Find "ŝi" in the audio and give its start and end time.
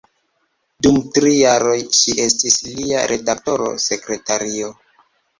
1.97-2.15